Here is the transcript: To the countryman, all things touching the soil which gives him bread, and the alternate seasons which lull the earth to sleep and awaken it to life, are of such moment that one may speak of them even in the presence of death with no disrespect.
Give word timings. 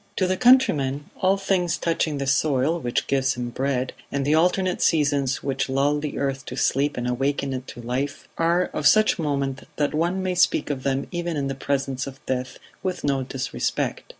To 0.15 0.25
the 0.25 0.35
countryman, 0.35 1.11
all 1.17 1.37
things 1.37 1.77
touching 1.77 2.17
the 2.17 2.25
soil 2.25 2.79
which 2.79 3.05
gives 3.05 3.35
him 3.35 3.51
bread, 3.51 3.93
and 4.11 4.25
the 4.25 4.33
alternate 4.33 4.81
seasons 4.81 5.43
which 5.43 5.69
lull 5.69 5.99
the 5.99 6.17
earth 6.17 6.43
to 6.47 6.55
sleep 6.55 6.97
and 6.97 7.07
awaken 7.07 7.53
it 7.53 7.67
to 7.67 7.81
life, 7.83 8.27
are 8.35 8.71
of 8.73 8.87
such 8.87 9.19
moment 9.19 9.65
that 9.75 9.93
one 9.93 10.23
may 10.23 10.33
speak 10.33 10.71
of 10.71 10.81
them 10.81 11.05
even 11.11 11.37
in 11.37 11.49
the 11.49 11.53
presence 11.53 12.07
of 12.07 12.19
death 12.25 12.57
with 12.81 13.03
no 13.03 13.21
disrespect. 13.21 14.01